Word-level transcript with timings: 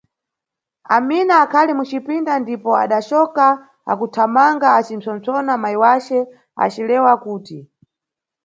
Amina 0.95 1.33
akhali 1.43 1.71
mucipinda, 1.77 2.33
ndipo 2.41 2.71
adacoka 2.83 3.47
akuthamanga 3.91 4.67
acimpsompsona 4.77 5.51
mayi 5.61 5.77
wace 5.83 6.17
acilewa 6.63 7.13
kuti 7.23 7.59